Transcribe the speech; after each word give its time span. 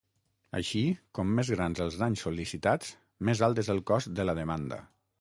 Així, 0.59 0.79
com 1.17 1.35
més 1.41 1.51
grans 1.57 1.83
els 1.87 1.99
danys 2.05 2.25
sol·licitats, 2.27 2.93
més 3.31 3.47
alt 3.49 3.65
és 3.67 3.73
el 3.79 3.87
cost 3.95 4.15
de 4.23 4.31
la 4.31 4.41
demanda. 4.45 4.87